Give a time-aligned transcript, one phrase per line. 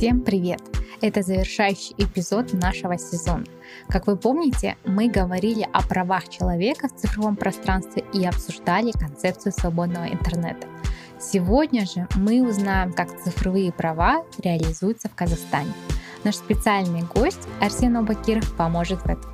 [0.00, 0.62] Всем привет!
[1.02, 3.44] Это завершающий эпизод нашего сезона.
[3.86, 10.06] Как вы помните, мы говорили о правах человека в цифровом пространстве и обсуждали концепцию свободного
[10.06, 10.66] интернета.
[11.20, 15.74] Сегодня же мы узнаем, как цифровые права реализуются в Казахстане.
[16.24, 19.30] Наш специальный гость Арсен Обакиров поможет в этом.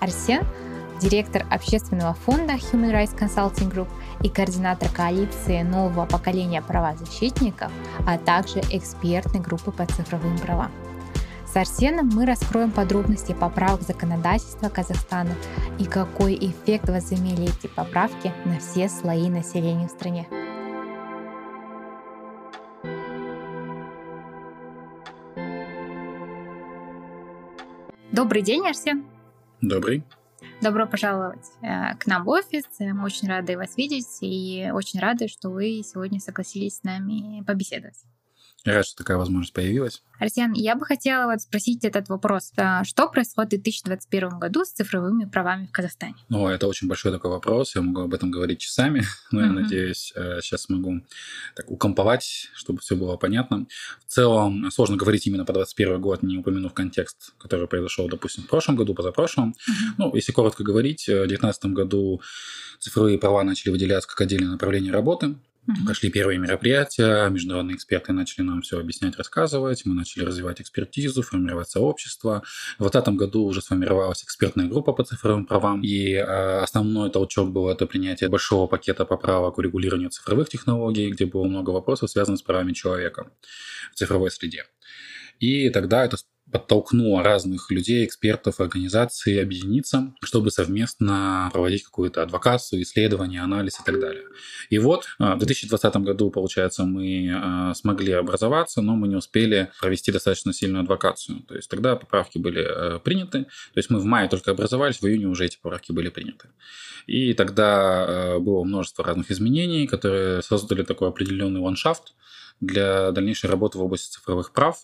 [0.00, 0.44] Арсен–
[1.00, 3.88] директор общественного фонда Human Rights Consulting Group
[4.22, 7.72] и координатор коалиции нового поколения правозащитников,
[8.06, 10.70] а также экспертной группы по цифровым правам.
[11.46, 15.34] С Арсеном мы раскроем подробности поправок законодательства Казахстана
[15.80, 20.28] и какой эффект возымели эти поправки на все слои населения в стране.
[28.12, 29.04] Добрый день, Арсен.
[29.60, 30.04] Добрый.
[30.60, 32.64] Добро пожаловать э, к нам в офис.
[32.78, 37.98] Мы очень рады вас видеть и очень рады, что вы сегодня согласились с нами побеседовать.
[38.64, 40.02] Я рад, что такая возможность появилась.
[40.18, 42.52] Арсен, я бы хотела вот спросить этот вопрос.
[42.58, 46.14] А что происходит в 2021 году с цифровыми правами в Казахстане?
[46.28, 47.74] Ну, это очень большой такой вопрос.
[47.74, 49.46] Я могу об этом говорить часами, но uh-huh.
[49.46, 51.00] я надеюсь, сейчас э, смогу
[51.56, 53.66] так укомповать, чтобы все было понятно.
[54.06, 58.48] В целом, сложно говорить именно по 2021 год, не упомянув контекст, который произошел, допустим, в
[58.48, 59.54] прошлом году, позапрошлом.
[59.54, 59.72] Uh-huh.
[59.96, 62.20] Ну, если коротко говорить, в 2019 году
[62.78, 65.36] цифровые права начали выделяться как отдельное направление работы.
[65.86, 71.68] Пошли первые мероприятия, международные эксперты начали нам все объяснять, рассказывать, мы начали развивать экспертизу, формировать
[71.68, 72.42] сообщество.
[72.78, 77.68] В 2020 году уже сформировалась экспертная группа по цифровым правам, и э, основной толчок был
[77.68, 82.42] это принятие большого пакета поправок к урегулированию цифровых технологий, где было много вопросов, связанных с
[82.42, 83.30] правами человека
[83.92, 84.64] в цифровой среде.
[85.40, 86.18] И тогда это
[86.50, 94.00] подтолкнуло разных людей, экспертов, организаций объединиться, чтобы совместно проводить какую-то адвокацию, исследование, анализ и так
[94.00, 94.24] далее.
[94.68, 99.70] И вот а, в 2020 году, получается, мы а, смогли образоваться, но мы не успели
[99.80, 101.40] провести достаточно сильную адвокацию.
[101.48, 103.44] То есть тогда поправки были э, приняты.
[103.44, 106.48] То есть мы в мае только образовались, в июне уже эти поправки были приняты.
[107.06, 112.14] И тогда э, было множество разных изменений, которые создали такой определенный ландшафт,
[112.60, 114.76] для дальнейшей работы в области цифровых прав.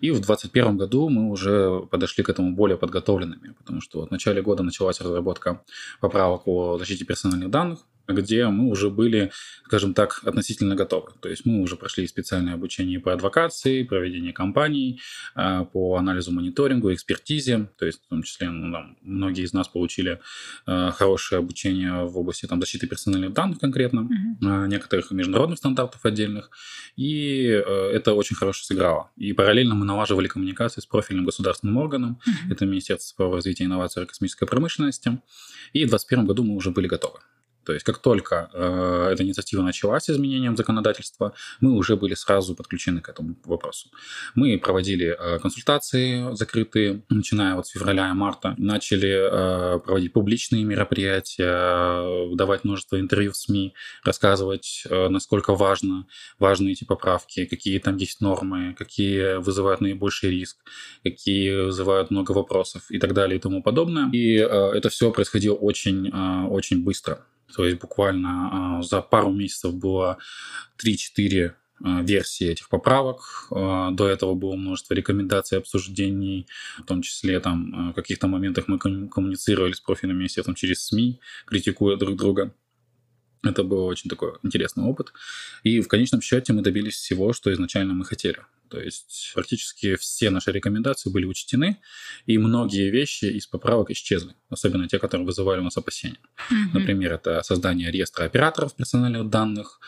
[0.00, 4.42] И в 2021 году мы уже подошли к этому более подготовленными, потому что в начале
[4.42, 5.62] года началась разработка
[6.00, 9.30] поправок о защите персональных данных, где мы уже были,
[9.64, 11.12] скажем так, относительно готовы.
[11.20, 15.00] То есть мы уже прошли специальное обучение по адвокации, проведение кампаний,
[15.34, 17.68] а, по анализу мониторингу, экспертизе.
[17.78, 20.20] То есть в том числе ну, там, многие из нас получили
[20.66, 24.08] а, хорошее обучение в области там, защиты персональных данных конкретно,
[24.40, 24.68] mm-hmm.
[24.68, 26.50] некоторых международных стандартов отдельных.
[26.96, 29.10] И это очень хорошо сыграло.
[29.16, 32.20] И параллельно мы налаживали коммуникации с профильным государственным органом.
[32.26, 32.52] Mm-hmm.
[32.52, 35.20] Это Министерство цифрового развития, инноваций и космической промышленности.
[35.72, 37.18] И в 2021 году мы уже были готовы.
[37.64, 42.54] То есть как только э, эта инициатива началась с изменением законодательства, мы уже были сразу
[42.54, 43.88] подключены к этому вопросу.
[44.34, 52.64] Мы проводили э, консультации закрытые, начиная вот с февраля-марта, начали э, проводить публичные мероприятия, давать
[52.64, 56.06] множество интервью в СМИ, рассказывать, э, насколько важно,
[56.38, 60.58] важны эти поправки, какие там есть нормы, какие вызывают наибольший риск,
[61.02, 64.10] какие вызывают много вопросов и так далее и тому подобное.
[64.12, 64.44] И э,
[64.74, 67.26] это все происходило очень, э, очень быстро.
[67.54, 70.18] То есть буквально а, за пару месяцев было
[70.84, 73.48] 3-4 а, версии этих поправок.
[73.50, 76.46] А, до этого было множество рекомендаций, обсуждений,
[76.78, 81.96] в том числе там в каких-то моментах мы коммуницировали с профильным министерством через СМИ, критикуя
[81.96, 82.54] друг друга.
[83.44, 85.12] Это был очень такой интересный опыт.
[85.62, 88.38] И в конечном счете мы добились всего, что изначально мы хотели.
[88.68, 91.78] То есть практически все наши рекомендации были учтены,
[92.26, 96.18] и многие вещи из поправок исчезли, особенно те, которые вызывали у нас опасения.
[96.50, 96.70] Mm-hmm.
[96.72, 99.80] Например, это создание реестра операторов персональных данных.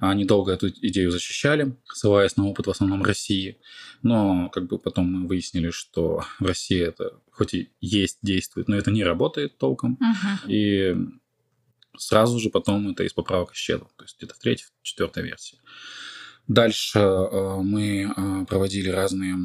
[0.00, 3.58] Они долго эту идею защищали, ссылаясь на опыт в основном России.
[4.02, 8.76] Но как бы потом мы выяснили, что в России это хоть и есть, действует, но
[8.76, 9.98] это не работает толком.
[10.00, 10.52] Mm-hmm.
[10.52, 10.96] И
[11.96, 13.88] сразу же потом это из поправок исчезло.
[13.96, 15.58] То есть где-то в третьей, четвертой версии.
[16.48, 19.36] Дальше э, мы э, проводили разные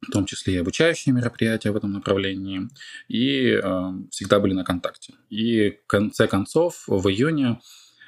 [0.00, 2.68] в том числе и обучающие мероприятия в этом направлении,
[3.08, 5.12] и э, всегда были на контакте.
[5.28, 7.60] И в конце концов, в июне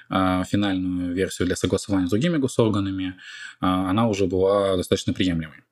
[0.08, 3.18] финальную версию для согласования с другими госорганами,
[3.60, 5.62] она уже была достаточно приемлемой.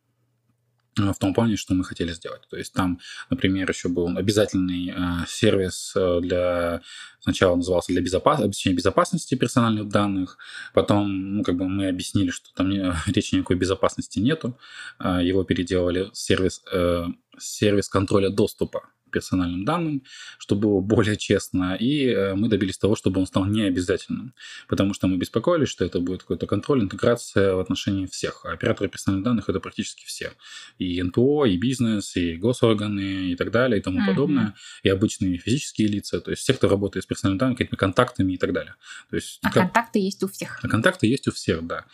[0.98, 2.42] Э, в том плане, что мы хотели сделать.
[2.50, 2.98] То есть там,
[3.30, 6.80] например, еще был обязательный э, сервис э, для
[7.20, 8.40] сначала назывался для безопас...
[8.40, 10.38] обеспечения безопасности персональных данных,
[10.74, 12.92] потом ну, как бы мы объяснили, что там не...
[13.06, 14.58] речи никакой безопасности нету,
[14.98, 17.06] э, его переделали в сервис, э,
[17.38, 20.02] сервис контроля доступа персональным данным,
[20.38, 24.34] чтобы было более честно, и э, мы добились того, чтобы он стал необязательным,
[24.68, 28.44] потому что мы беспокоились, что это будет какой-то контроль, интеграция в отношении всех.
[28.44, 30.32] А операторы персональных данных– это практически все.
[30.78, 34.06] И НПО, и бизнес, и госорганы, и так далее, и тому uh-huh.
[34.06, 38.32] подобное, и обычные физические лица, то есть все, кто работает с персональными данными, какими-то контактами
[38.34, 38.74] и так далее.
[39.10, 39.64] То есть, а как...
[39.64, 40.58] контакты есть у всех?
[40.62, 41.84] А контакты есть у всех, да.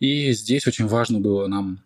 [0.00, 1.80] И здесь очень важно было нам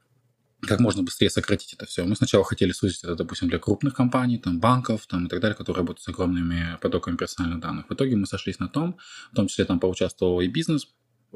[0.61, 2.05] как можно быстрее сократить это все.
[2.05, 5.57] Мы сначала хотели сузить это, допустим, для крупных компаний, там, банков там, и так далее,
[5.57, 7.89] которые работают с огромными потоками персональных данных.
[7.89, 8.97] В итоге мы сошлись на том,
[9.33, 10.89] в том числе там поучаствовал и бизнес,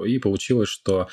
[0.05, 1.09] и получилось, что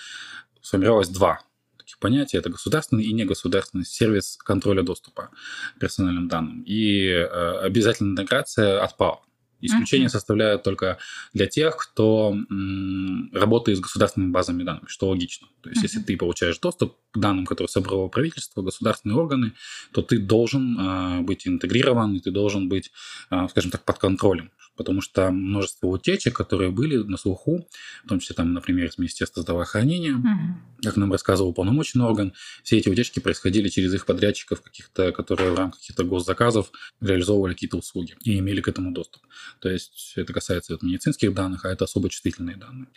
[0.62, 1.42] сформировалось два
[1.78, 2.38] таких понятия.
[2.38, 5.30] Это государственный и негосударственный сервис контроля доступа
[5.76, 6.64] к персональным данным.
[6.64, 9.22] И э, обязательная интеграция отпала.
[9.62, 10.12] Исключение uh-huh.
[10.12, 10.98] составляют только
[11.34, 15.48] для тех, кто м, работает с государственными базами данных, что логично.
[15.62, 15.86] То есть, uh-huh.
[15.86, 19.54] если ты получаешь доступ к данным, которые собрало правительство, государственные органы,
[19.92, 22.92] то ты должен э, быть интегрирован, и ты должен быть,
[23.32, 27.68] э, скажем так, под контролем потому что множество утечек, которые были на слуху,
[28.06, 30.84] в том числе, там, например, из Министерства здравоохранения, mm-hmm.
[30.86, 32.31] как нам рассказывал полномочный орган,
[32.64, 36.72] все эти утечки происходили через их подрядчиков каких-то, которые в рамках каких-то госзаказов
[37.02, 39.22] реализовывали какие-то услуги и имели к этому доступ.
[39.60, 42.88] То есть это касается вот, медицинских данных, а это особо чувствительные данные.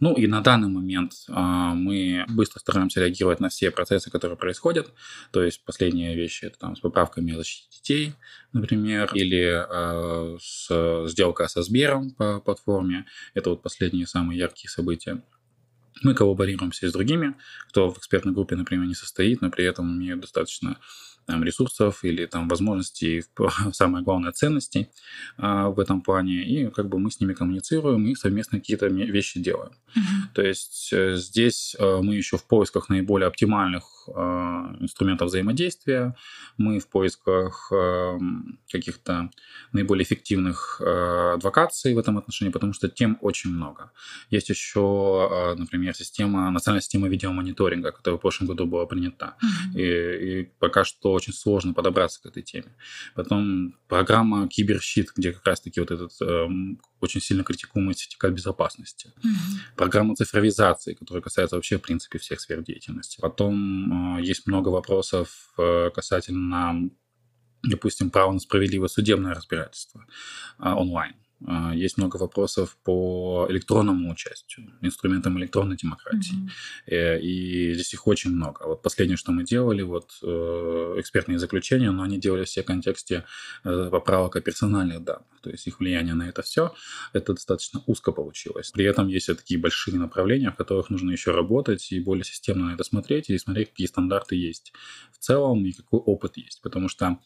[0.00, 4.92] Ну и на данный момент а, мы быстро стараемся реагировать на все процессы, которые происходят.
[5.30, 8.12] То есть последние вещи это там с поправками о защите детей,
[8.52, 13.06] например, или а, с сделка со Сбером по платформе.
[13.34, 15.22] Это вот последние самые яркие события.
[16.02, 17.34] Мы коллаборируемся с другими,
[17.68, 20.78] кто в экспертной группе, например, не состоит, но при этом имеют достаточно
[21.26, 23.24] там, ресурсов или там возможностей,
[23.72, 24.90] самое главное, ценностей
[25.36, 26.44] а, в этом плане.
[26.44, 29.72] И как бы мы с ними коммуницируем и совместно какие-то вещи делаем.
[29.96, 30.34] Mm-hmm.
[30.34, 34.20] То есть э, здесь э, мы еще в поисках наиболее оптимальных э,
[34.80, 36.14] инструментов взаимодействия,
[36.56, 38.18] мы в поисках э,
[38.70, 39.30] каких-то
[39.72, 43.90] наиболее эффективных э, адвокаций в этом отношении, потому что тем очень много.
[44.30, 49.36] Есть еще, э, например, система, национальная система видеомониторинга, которая в прошлом году была принята.
[49.42, 49.80] Mm-hmm.
[49.80, 52.72] И, и пока что очень сложно подобраться к этой теме.
[53.14, 56.48] Потом программа Киберщит, где как раз-таки вот этот э,
[57.00, 59.12] очень сильно критикуемый сертификат безопасности.
[59.18, 59.76] Mm-hmm.
[59.76, 63.18] Программа цифровизации, которая касается вообще, в принципе, всех сфер деятельности.
[63.20, 66.90] Потом э, есть много вопросов э, касательно,
[67.62, 70.06] допустим, права на справедливое судебное разбирательство
[70.58, 71.14] э, онлайн.
[71.46, 76.36] А, есть много вопросов по электронному участию, инструментам электронной демократии.
[76.88, 77.20] Mm-hmm.
[77.20, 78.66] И здесь их очень много.
[78.66, 83.24] Вот последнее, что мы делали, вот э, экспертные заключения, но они делали все в контексте
[83.64, 85.26] э, поправок о персональных данных.
[85.42, 86.74] То есть их влияние на это все,
[87.14, 88.70] это достаточно узко получилось.
[88.70, 92.74] При этом есть такие большие направления, в которых нужно еще работать и более системно на
[92.74, 94.72] это смотреть и смотреть, какие стандарты есть
[95.12, 96.60] в целом и какой опыт есть.
[96.62, 97.18] Потому что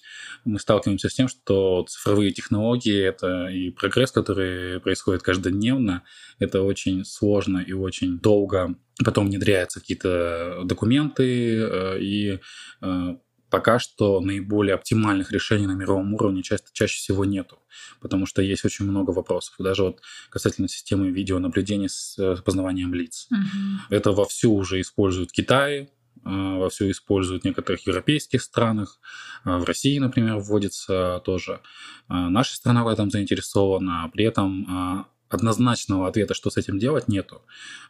[0.44, 6.02] мы сталкиваемся с тем, что цифровые технологии— это и прогресс прогресс, который происходит каждодневно,
[6.38, 8.74] это очень сложно и очень долго.
[9.04, 12.40] Потом внедряются какие-то документы, э, и
[12.82, 13.16] э,
[13.50, 17.58] пока что наиболее оптимальных решений на мировом уровне часто, чаще всего нету,
[18.00, 19.54] потому что есть очень много вопросов.
[19.58, 23.26] Даже вот касательно системы видеонаблюдения с познаванием лиц.
[23.30, 23.96] Угу.
[23.96, 25.88] Это вовсю уже используют в Китае,
[26.24, 28.98] а, вовсю используют в некоторых европейских странах.
[29.44, 31.60] А, в России, например, вводится тоже.
[32.08, 34.10] А, наша страна в этом заинтересована.
[34.12, 37.42] При этом однозначного ответа, что с этим делать, нету.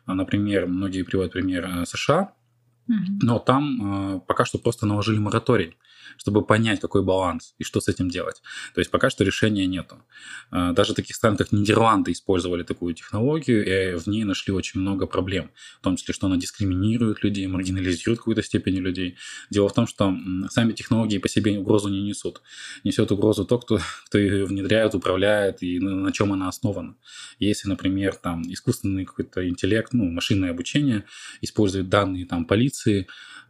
[0.07, 2.33] Например, многие приводят пример э, США,
[2.87, 5.77] но там пока что просто наложили мораторий
[6.17, 8.43] чтобы понять, какой баланс и что с этим делать.
[8.75, 10.03] То есть пока что решения нету.
[10.51, 15.07] А, даже таких стран, как Нидерланды, использовали такую технологию, и в ней нашли очень много
[15.07, 15.51] проблем.
[15.81, 19.17] В том числе, что она дискриминирует людей, маргинализирует в какой-то степени людей.
[19.51, 20.15] Дело в том, что
[20.51, 22.43] сами технологии по себе угрозу не несут.
[22.85, 26.97] Несет угрозу то, кто, кто ее внедряет, управляет и на, на чем она основана.
[27.39, 31.05] Если, например, там искусственный какой-то интеллект, ну, машинное обучение
[31.41, 32.74] использует данные там полиции,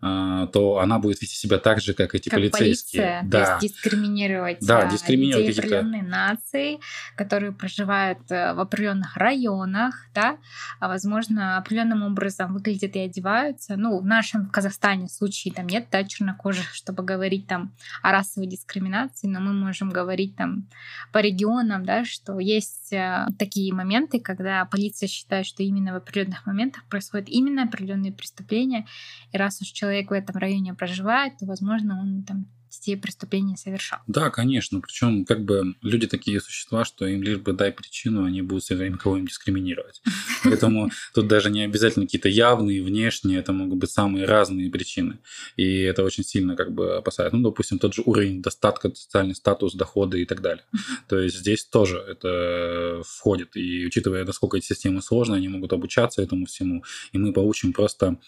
[0.06, 3.02] а, то она будет вести себя так же, как эти как полицейские.
[3.02, 3.56] Полиция, да.
[3.56, 6.78] То есть дискриминировать, да, а, дискриминировать людей определенной нации,
[7.16, 10.36] которые проживают э, в определенных районах, да,
[10.78, 13.76] а возможно, определенным образом выглядят и одеваются.
[13.76, 18.46] Ну, в нашем в Казахстане случае там нет да, чернокожих, чтобы говорить там о расовой
[18.46, 20.68] дискриминации, но мы можем говорить там
[21.12, 26.44] по регионам, да, что есть э, такие моменты, когда полиция считает, что именно в определенных
[26.44, 28.84] моментах происходят именно определенные преступления,
[29.32, 32.46] и раз уж человек в этом районе проживает, то, возможно, он там
[32.80, 34.00] эти преступления совершал.
[34.06, 34.80] Да, конечно.
[34.80, 38.74] Причем как бы люди такие существа, что им лишь бы дай причину, они будут все
[38.74, 40.02] время кого-нибудь дискриминировать.
[40.44, 45.18] Поэтому тут даже не обязательно какие-то явные, внешние, это могут быть самые разные причины.
[45.56, 47.32] И это очень сильно как бы опасает.
[47.32, 50.64] Ну, допустим, тот же уровень достатка, социальный статус, доходы и так далее.
[51.08, 53.56] То есть здесь тоже это входит.
[53.56, 56.84] И учитывая, насколько эти системы сложные, они могут обучаться этому всему.
[57.12, 58.18] И мы получим просто...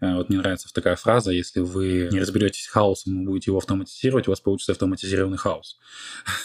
[0.00, 3.95] Э, вот мне нравится такая фраза, если вы не разберетесь хаосом и будете его автоматизировать,
[4.04, 5.78] у вас получится автоматизированный хаос.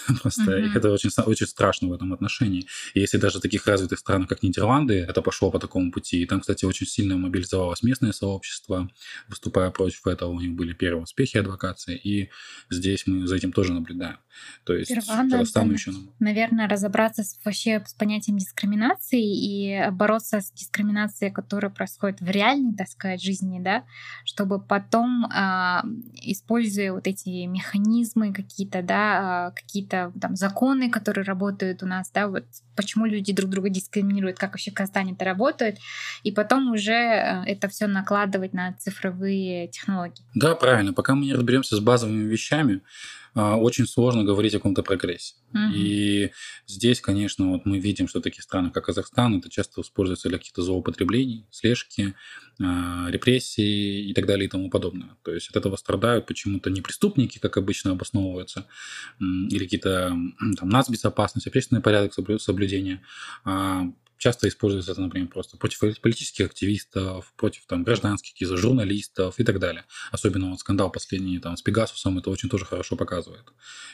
[0.22, 2.67] Просто это очень, очень страшно в этом отношении.
[2.93, 6.25] И если даже в таких развитых странах, как Нидерланды, это пошло по такому пути, и
[6.25, 8.89] там, кстати, очень сильно мобилизовалось местное сообщество,
[9.27, 12.29] выступая против этого, у них были первые успехи адвокации, и
[12.70, 14.17] здесь мы за этим тоже наблюдаем.
[14.63, 15.91] То есть Сперва надо, еще...
[16.20, 22.75] Наверное, разобраться с, вообще с понятием дискриминации и бороться с дискриминацией, которая происходит в реальной,
[22.75, 23.86] так сказать, жизни, да,
[24.24, 25.81] чтобы потом, э,
[26.22, 32.27] используя вот эти механизмы какие-то, да, э, какие-то там законы, которые работают у нас, да,
[32.27, 32.45] вот
[32.75, 35.77] почему люди друг друга дискриминируют, как вообще в Казахстане это работает,
[36.24, 40.24] и потом уже э, это все накладывать на цифровые технологии.
[40.36, 40.93] Да, правильно.
[40.93, 42.81] Пока мы не разберемся с базовыми вещами, а,
[43.33, 45.35] очень сложно говорить о каком-то прогрессе.
[45.53, 45.73] Угу.
[45.75, 46.31] И
[46.67, 50.61] здесь, конечно, вот мы видим, что такие страны, как Казахстан, это часто используется для каких-то
[50.61, 52.15] злоупотреблений, слежки,
[52.61, 55.17] а, репрессий и так далее и тому подобное.
[55.23, 58.67] То есть от этого страдают почему-то не преступники, как обычно обосновываются,
[59.19, 60.15] или какие-то
[60.57, 63.01] там, нацбезопасность, общественный порядок соблюдения,
[63.43, 69.59] а часто используется например, просто против политических активистов, против там, гражданских каких-то журналистов и так
[69.59, 69.85] далее.
[70.11, 73.45] Особенно вот скандал последний там, с Пегасусом это очень тоже хорошо показывает.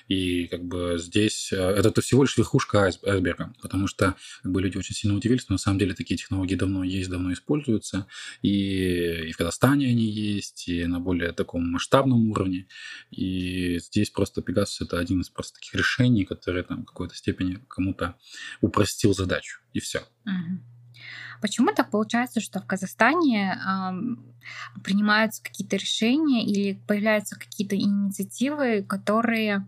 [0.09, 4.61] И как бы здесь э, это, это всего лишь верхушка айсберга, потому что как бы,
[4.61, 8.05] люди очень сильно удивились, но на самом деле такие технологии давно есть, давно используются.
[8.41, 12.67] И, и в Казахстане они есть, и на более таком масштабном уровне.
[13.11, 17.59] И здесь просто Пегасус это один из просто таких решений, которые там в какой-то степени
[17.69, 18.15] кому-то
[18.59, 20.03] упростил задачу и все.
[21.41, 29.67] Почему так получается, что в Казахстане э, принимаются какие-то решения или появляются какие-то инициативы, которые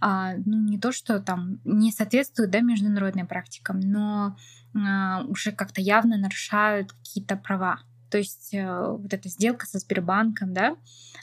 [0.00, 4.36] э, ну, не то, что там не соответствуют да, международным практикам, но
[4.74, 7.80] э, уже как-то явно нарушают какие-то права?
[8.10, 10.76] То есть э, вот эта сделка со Сбербанком, да,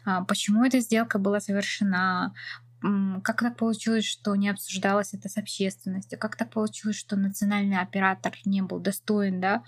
[0.05, 2.33] э, почему эта сделка была совершена,
[2.81, 6.19] как так получилось, что не обсуждалось это с общественностью?
[6.19, 9.63] Как так получилось, что национальный оператор не был достоин, да,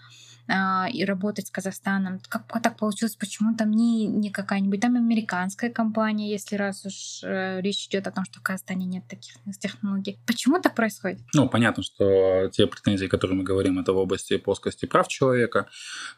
[0.47, 2.19] а, и работать с Казахстаном?
[2.29, 3.15] Как, как так получилось?
[3.15, 8.11] Почему там не, не какая-нибудь там американская компания, если раз уж э, речь идет о
[8.11, 10.19] том, что в Казахстане нет таких технологий?
[10.27, 11.19] Почему так происходит?
[11.33, 15.67] Ну, понятно, что те претензии, которые мы говорим, это в области плоскости прав человека,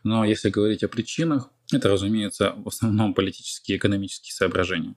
[0.04, 4.96] но если говорить о причинах, это, разумеется, в основном политические и экономические соображения.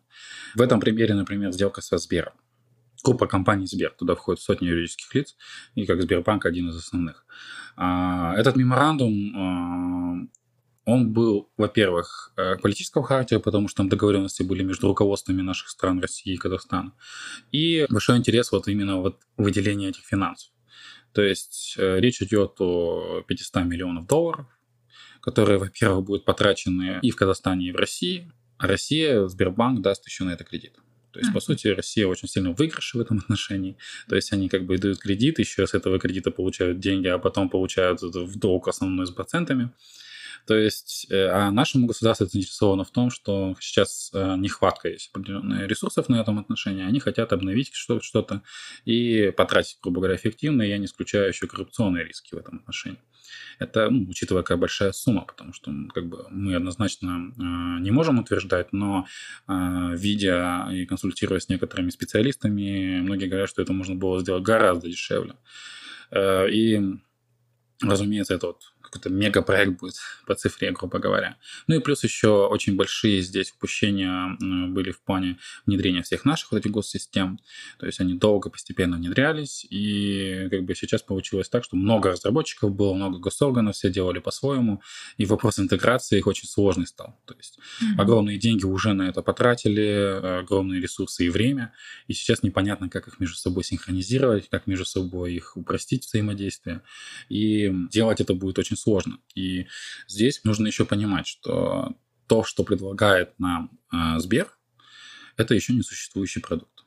[0.55, 2.35] В этом примере, например, сделка со Сбером.
[3.05, 5.37] Группа компаний Сбер, туда входят сотни юридических лиц,
[5.75, 7.27] и как Сбербанк один из основных.
[7.77, 10.29] А, этот меморандум, а,
[10.87, 16.01] он был, во-первых, э, политического характера, потому что там договоренности были между руководствами наших стран
[16.01, 16.93] России и Казахстана.
[17.53, 20.53] И большой интерес вот именно вот выделения этих финансов.
[21.13, 24.47] То есть э, речь идет о 500 миллионов долларов,
[25.25, 30.25] которые, во-первых, будут потрачены и в Казахстане, и в России, а Россия, Сбербанк даст еще
[30.25, 30.75] на это кредит.
[31.13, 33.77] То есть, по сути, Россия очень сильно выигрыш в этом отношении.
[34.09, 37.49] То есть они как бы дают кредит, еще с этого кредита получают деньги, а потом
[37.49, 39.71] получают в долг основной с процентами.
[40.47, 45.69] То есть, э, а нашему государству заинтересовано в том, что сейчас э, нехватка есть определенных
[45.69, 48.43] ресурсов на этом отношении, они хотят обновить что-то
[48.85, 52.99] и потратить, грубо говоря, эффективно, я не исключаю еще коррупционные риски в этом отношении.
[53.59, 58.19] Это, ну, учитывая, какая большая сумма, потому что как бы, мы однозначно э, не можем
[58.19, 59.07] утверждать, но
[59.49, 59.53] э,
[59.97, 65.37] видя и консультируясь с некоторыми специалистами, многие говорят, что это можно было сделать гораздо дешевле.
[66.11, 66.81] Э, и,
[67.81, 69.97] разумеется, это вот какой-то мегапроект будет
[70.27, 71.37] по цифре, грубо говоря.
[71.67, 74.37] Ну и плюс еще очень большие здесь упущения
[74.69, 77.41] были в плане внедрения всех наших вот этих госсистем.
[77.79, 82.73] То есть они долго, постепенно внедрялись, и как бы сейчас получилось так, что много разработчиков
[82.73, 84.81] было, много госорганов, все делали по-своему,
[85.17, 87.19] и вопрос интеграции их очень сложный стал.
[87.27, 88.01] То есть mm-hmm.
[88.01, 91.73] огромные деньги уже на это потратили, огромные ресурсы и время,
[92.07, 96.83] и сейчас непонятно, как их между собой синхронизировать, как между собой их упростить взаимодействие,
[97.29, 98.84] и делать это будет очень сложно.
[99.35, 99.67] И
[100.09, 101.95] здесь нужно еще понимать, что
[102.27, 104.51] то, что предлагает нам э, Сбер,
[105.37, 106.85] это еще не существующий продукт.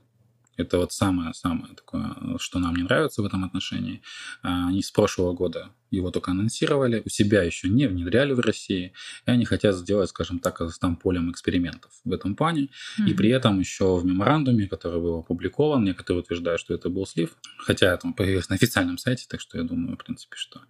[0.56, 4.02] Это вот самое-самое такое, что нам не нравится в этом отношении.
[4.42, 8.94] Они с прошлого года его только анонсировали, у себя еще не внедряли в России,
[9.26, 12.64] и они хотят сделать, скажем так, Казахстан полем экспериментов в этом плане.
[12.64, 13.10] Mm-hmm.
[13.10, 17.36] И при этом еще в меморандуме, который был опубликован, некоторые утверждают, что это был слив,
[17.58, 20.62] хотя это появилось на официальном сайте, так что я думаю, в принципе, что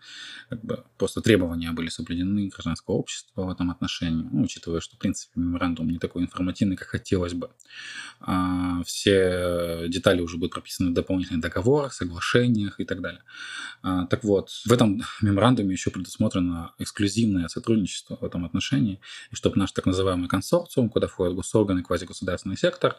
[0.49, 4.99] как бы, просто требования были соблюдены гражданского общества в этом отношении, ну, учитывая, что, в
[4.99, 7.49] принципе, меморандум не такой информативный, как хотелось бы.
[8.19, 13.21] А, все детали уже будут прописаны в дополнительных договорах, соглашениях и так далее.
[13.81, 18.99] А, так вот, в этом меморандуме еще предусмотрено эксклюзивное сотрудничество в этом отношении,
[19.31, 22.95] и чтобы наш так называемый консорциум, куда входят госорганы, квазигосударственный сектор,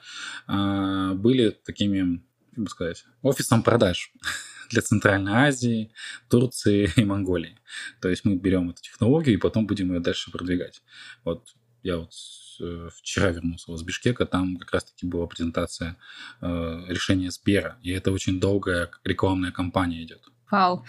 [0.47, 2.23] а, были такими,
[2.55, 4.13] как бы сказать, офисом продаж
[4.71, 5.93] для Центральной Азии,
[6.29, 7.59] Турции и Монголии.
[8.01, 10.83] То есть мы берем эту технологию и потом будем ее дальше продвигать.
[11.25, 12.13] Вот я вот
[12.61, 15.97] э, вчера вернулся из Бишкека, там как раз-таки была презентация
[16.41, 20.23] э, решения Сбера, и это очень долгая рекламная кампания идет.
[20.51, 20.85] Вау.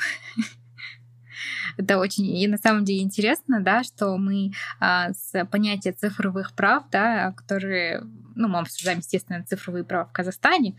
[1.77, 6.84] Это очень и на самом деле интересно, да, что мы а, с понятия цифровых прав,
[6.91, 8.03] да, которые,
[8.36, 10.75] ну, мы обсуждаем, естественно, цифровые права в Казахстане,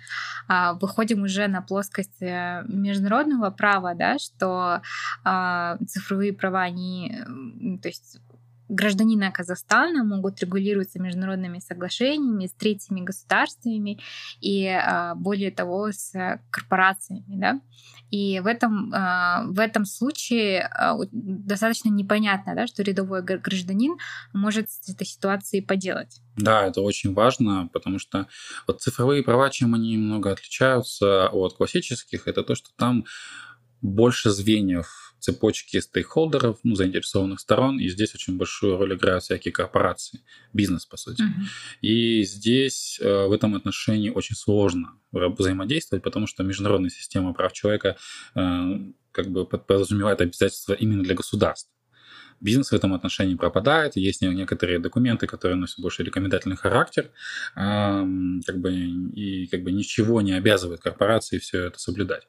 [0.48, 4.82] а, выходим уже на плоскость э, международного права, да, что
[5.24, 7.22] а, цифровые права, они,
[7.82, 8.20] то есть
[8.70, 14.00] гражданина Казахстана могут регулироваться международными соглашениями с третьими государствами
[14.40, 16.12] и а, более того с
[16.50, 17.24] корпорациями.
[17.28, 17.60] Да?
[18.10, 23.96] И в этом, а, в этом случае а, достаточно непонятно, да, что рядовой гражданин
[24.32, 26.20] может с этой ситуацией поделать.
[26.36, 28.26] Да, это очень важно, потому что
[28.66, 33.04] вот цифровые права, чем они немного отличаются от классических, это то, что там
[33.82, 40.20] больше звеньев цепочки стейкхолдеров, ну, заинтересованных сторон, и здесь очень большую роль играют всякие корпорации,
[40.52, 41.22] бизнес, по сути.
[41.22, 41.44] Mm-hmm.
[41.82, 47.96] И здесь э, в этом отношении очень сложно взаимодействовать, потому что международная система прав человека
[48.34, 48.78] э,
[49.12, 51.70] как бы подразумевает обязательства именно для государств
[52.40, 53.96] бизнес в этом отношении пропадает.
[53.96, 57.10] Есть некоторые документы, которые носят больше рекомендательный характер,
[57.54, 62.26] как бы, и как бы ничего не обязывает корпорации все это соблюдать.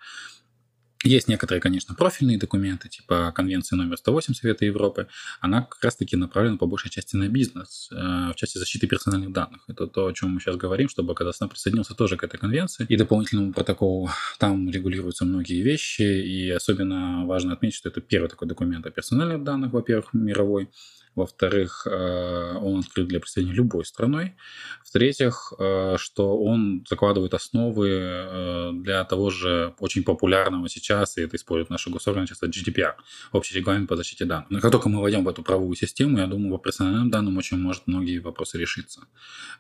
[1.04, 5.08] Есть некоторые, конечно, профильные документы, типа Конвенции номер 108 Совета Европы.
[5.40, 9.64] Она как раз-таки направлена по большей части на бизнес, э, в части защиты персональных данных.
[9.68, 12.96] Это то, о чем мы сейчас говорим, чтобы Казахстан присоединился тоже к этой конвенции и
[12.98, 14.12] дополнительному протоколу.
[14.38, 19.44] Там регулируются многие вещи, и особенно важно отметить, что это первый такой документ о персональных
[19.44, 20.70] данных, во-первых, мировой,
[21.16, 24.36] во-вторых, э, он открыт для присоединения любой страной.
[24.86, 31.36] В-третьих, э, что он закладывает основы э, для того же очень популярного сейчас, и это
[31.36, 32.94] использует наши госорганы часто, GDPR,
[33.34, 34.50] общий регламент по защите данных.
[34.50, 37.58] Но как только мы войдем в эту правовую систему, я думаю, по персональным данным очень
[37.58, 39.02] может многие вопросы решиться.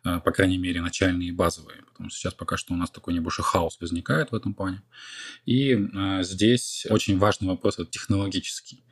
[0.03, 1.83] По крайней мере, начальные и базовые.
[1.91, 4.83] Потому что сейчас пока что у нас такой небольшой хаос возникает в этом плане.
[5.45, 5.77] И
[6.21, 8.83] здесь очень важный вопрос это технологический.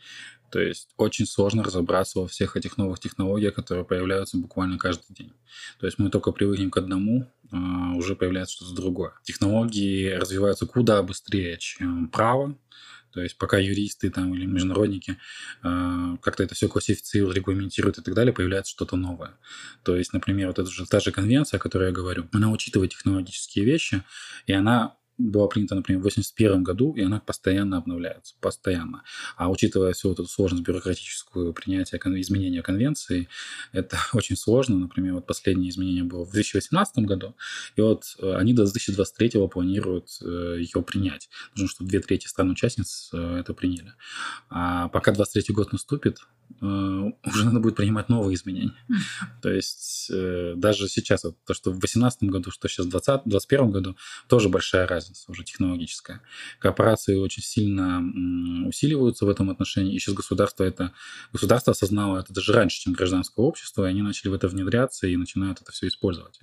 [0.52, 5.34] То есть очень сложно разобраться во всех этих новых технологиях, которые появляются буквально каждый день.
[5.80, 9.14] То есть мы только привыкнем к одному, а уже появляется что-то другое.
[9.24, 12.56] Технологии развиваются куда быстрее, чем право.
[13.12, 15.18] То есть пока юристы там или международники
[15.64, 19.34] э, как-то это все классифицируют, регламентируют и так далее, появляется что-то новое.
[19.84, 22.92] То есть, например, вот эта же та же конвенция, о которой я говорю, она учитывает
[22.92, 24.04] технологические вещи,
[24.46, 29.04] и она была принята, например, в 1981 году, и она постоянно обновляется, постоянно.
[29.36, 33.28] А учитывая всю эту сложность бюрократическую принятия изменения конвенции,
[33.74, 34.78] это очень сложно.
[34.78, 37.36] Например, вот последнее изменение было в 2018 году,
[37.76, 41.30] и вот э, они до 2023 планируют э, ее принять.
[41.56, 43.94] Нужно, чтобы две трети стран-участниц э, это приняли.
[44.50, 46.20] А пока 23 год наступит,
[46.62, 48.74] уже надо будет принимать новые изменения.
[49.42, 50.12] То есть
[50.56, 53.96] даже сейчас, вот, то, что в 2018 году, что сейчас в 2021 году,
[54.28, 56.22] тоже большая разница уже технологическая.
[56.60, 58.04] Корпорации очень сильно
[58.68, 60.94] усиливаются в этом отношении, и сейчас государство это...
[61.32, 65.16] Государство осознало это даже раньше, чем гражданское общество, и они начали в это внедряться и
[65.16, 66.40] начинают это все использовать.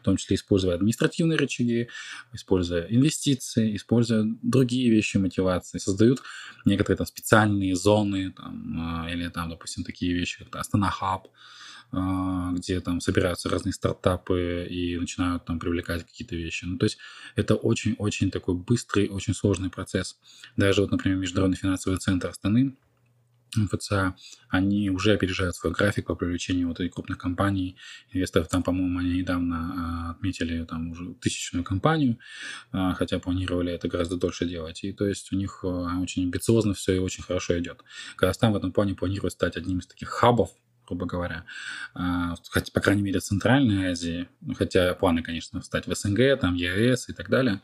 [0.00, 1.88] В том числе используя административные рычаги,
[2.32, 6.22] используя инвестиции, используя другие вещи мотивации, создают
[6.64, 11.28] некоторые там специальные зоны, там, а, или там, допустим, такие вещи, как Астана Хаб,
[11.92, 16.64] где там собираются разные стартапы и начинают там привлекать какие-то вещи.
[16.64, 16.98] Ну, то есть
[17.34, 20.16] это очень-очень такой быстрый, очень сложный процесс.
[20.56, 22.76] Даже вот, например, Международный финансовый центр Астаны,
[23.56, 24.14] МФЦА,
[24.48, 27.76] они уже опережают свой график по привлечению вот этих крупных компаний,
[28.12, 28.48] инвесторов.
[28.48, 32.18] Там, по-моему, они недавно а, отметили там уже тысячную компанию,
[32.72, 34.84] а, хотя планировали это гораздо дольше делать.
[34.84, 37.82] И то есть у них очень амбициозно все и очень хорошо идет.
[38.16, 40.50] Казахстан в этом плане планирует стать одним из таких хабов
[40.90, 41.44] грубо говоря,
[41.94, 46.40] а, хотя, по крайней мере, в Центральной Азии, ну, хотя планы, конечно, встать в СНГ,
[46.40, 47.62] там, ЕАЭС и так далее,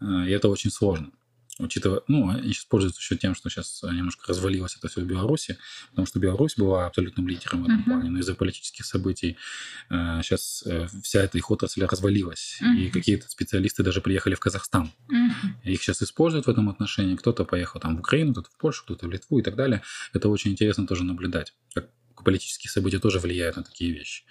[0.00, 1.10] а, и это очень сложно.
[1.58, 5.58] Учитывая, ну, они сейчас пользуются еще тем, что сейчас немножко развалилось это все в Беларуси,
[5.90, 7.84] потому что Беларусь была абсолютным лидером в этом uh-huh.
[7.84, 9.36] плане, но из-за политических событий
[9.90, 12.76] э, сейчас э, вся эта их отрасль развалилась, uh-huh.
[12.76, 14.92] и какие-то специалисты даже приехали в Казахстан.
[15.10, 15.70] Uh-huh.
[15.72, 19.06] Их сейчас используют в этом отношении, кто-то поехал там в Украину, кто-то в Польшу, кто-то
[19.06, 19.82] в Литву и так далее.
[20.12, 21.88] Это очень интересно тоже наблюдать, как
[22.24, 24.24] политические события тоже влияют на такие вещи.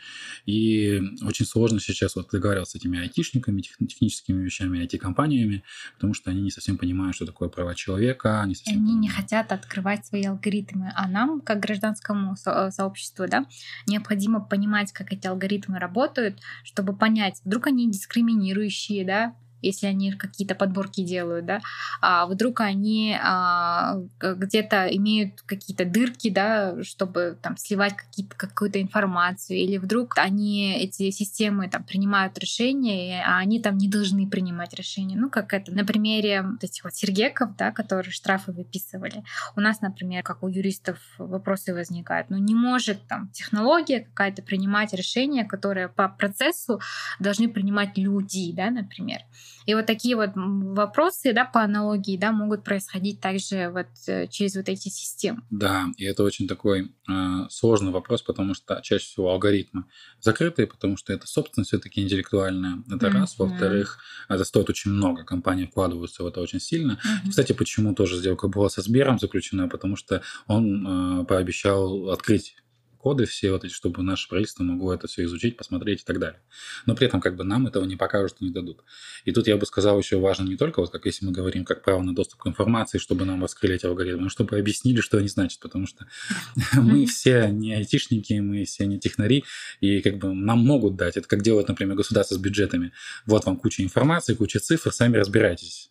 [0.46, 5.63] И очень сложно сейчас вот договариваться с этими айтишниками, техническими вещами, IT-компаниями,
[5.96, 8.44] потому что они не совсем понимают, что такое права человека.
[8.48, 9.02] Не совсем они понимают.
[9.02, 10.91] не хотят открывать свои алгоритмы.
[10.96, 13.46] А нам, как гражданскому со- э, сообществу, да,
[13.88, 20.56] необходимо понимать, как эти алгоритмы работают, чтобы понять, вдруг они дискриминирующие, да, если они какие-то
[20.56, 21.62] подборки делают, да,
[22.02, 27.93] а вдруг они а, где-то имеют какие-то дырки, да, чтобы там сливать
[28.38, 34.30] какую-то информацию, или вдруг они, эти системы там принимают решения, а они там не должны
[34.30, 35.15] принимать решения.
[35.15, 39.24] Ну, как это, на примере вот этих вот сергеков, да, которые штрафы выписывали.
[39.56, 44.93] У нас, например, как у юристов вопросы возникают, ну, не может там технология какая-то принимать
[44.93, 46.80] решения, которые по процессу
[47.19, 49.21] должны принимать люди, да, например.
[49.66, 54.56] И вот такие вот вопросы, да, по аналогии, да, могут происходить также вот э, через
[54.56, 55.42] вот эти системы.
[55.50, 59.86] Да, и это очень такой э, сложный вопрос, потому что чаще всего алгоритмы
[60.20, 62.84] закрытые, потому что это собственность все-таки интеллектуальная.
[62.88, 63.12] Это mm-hmm.
[63.12, 63.38] раз.
[63.38, 65.24] Во-вторых, это стоит очень много.
[65.24, 66.94] Компании вкладываются в это очень сильно.
[66.94, 67.30] Mm-hmm.
[67.30, 69.68] Кстати, почему тоже сделка была со Сбером заключена?
[69.68, 72.56] Потому что он э, пообещал открыть
[73.02, 76.40] коды все вот эти, чтобы наше правительство могло это все изучить, посмотреть и так далее.
[76.86, 78.84] Но при этом как бы нам этого не покажут и не дадут.
[79.26, 81.84] И тут я бы сказал, еще важно не только, вот как если мы говорим, как
[81.84, 85.28] право на доступ к информации, чтобы нам раскрыли эти алгоритмы, но чтобы объяснили, что они
[85.28, 86.06] значат, потому что
[86.74, 89.44] мы все не айтишники, мы все не технари,
[89.80, 91.18] и как бы нам могут дать.
[91.18, 92.92] Это как делают, например, государство с бюджетами.
[93.26, 95.90] Вот вам куча информации, куча цифр, сами разбирайтесь.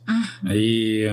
[0.49, 1.13] И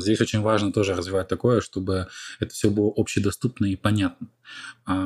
[0.00, 2.08] здесь очень важно тоже развивать такое, чтобы
[2.40, 4.28] это все было общедоступно и понятно.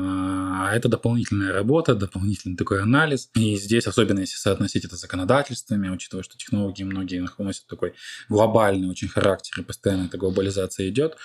[0.01, 3.31] А это дополнительная работа, дополнительный такой анализ.
[3.35, 7.95] И здесь, особенно если соотносить это с законодательствами, учитывая, что технологии многие носят такой
[8.29, 11.17] глобальный очень характер, и постоянно эта глобализация идет,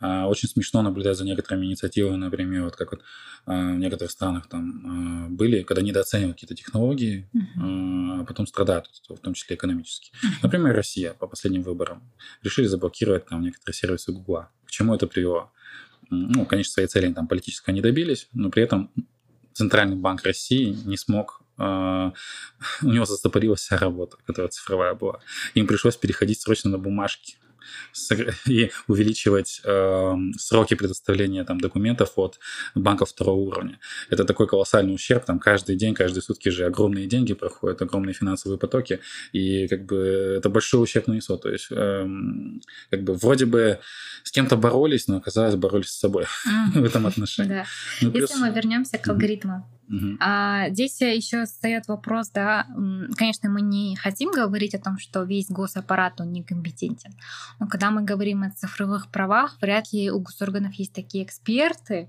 [0.00, 3.02] а, очень смешно наблюдать за некоторыми инициативами, например, вот как вот
[3.46, 8.20] а, в некоторых странах там были, когда недооценивают какие-то технологии, uh-huh.
[8.20, 10.12] а потом страдают, в том числе экономически.
[10.42, 12.02] Например, Россия по последним выборам
[12.42, 14.50] решили заблокировать там некоторые сервисы Гугла.
[14.66, 15.50] К чему это привело?
[16.10, 18.90] Ну, конечно, своей цели там политической не добились, но при этом
[19.52, 22.14] Центральный банк России не смог Uh,
[22.82, 25.20] у него застопорилась вся работа, которая цифровая была.
[25.52, 27.36] Им пришлось переходить срочно на бумажки
[28.46, 32.38] и увеличивать э, сроки предоставления там, документов от
[32.74, 33.78] банков второго уровня.
[34.10, 35.24] Это такой колоссальный ущерб.
[35.24, 39.00] Там каждый день, каждые сутки же огромные деньги проходят, огромные финансовые потоки.
[39.32, 39.96] И как бы
[40.38, 41.36] это большой ущерб нанесло.
[41.36, 42.08] То есть э,
[42.90, 43.78] как бы вроде бы
[44.22, 46.26] с кем-то боролись, но оказалось боролись с собой
[46.74, 47.64] в этом отношении.
[48.00, 50.16] Ну, Если мы вернемся к алгоритмам, Uh-huh.
[50.20, 52.66] А здесь еще встает вопрос, да,
[53.16, 57.12] конечно, мы не хотим говорить о том, что весь госаппарат, он некомпетентен.
[57.58, 62.08] Но когда мы говорим о цифровых правах, вряд ли у госорганов есть такие эксперты,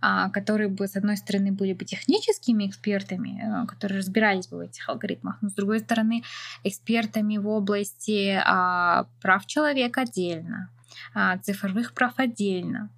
[0.00, 4.60] а, которые бы, с одной стороны, были бы техническими экспертами, э, которые разбирались бы в
[4.60, 6.22] этих алгоритмах, но, с другой стороны,
[6.64, 10.70] экспертами в области а, прав человека отдельно,
[11.14, 12.88] а, цифровых прав отдельно,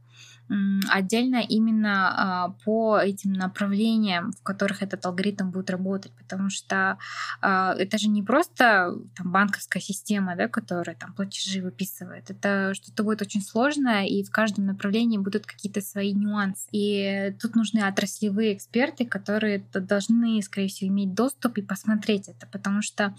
[0.88, 6.99] отдельно именно а, по этим направлениям, в которых этот алгоритм будет работать, потому что
[7.41, 13.03] а, это же не просто там, банковская система, да, которая там платежи выписывает, это что-то
[13.05, 16.67] будет очень сложное, и в каждом направлении будут какие-то свои нюансы.
[16.73, 22.83] И тут нужны отраслевые эксперты, которые должны, скорее всего, иметь доступ и посмотреть это, потому
[22.83, 23.15] что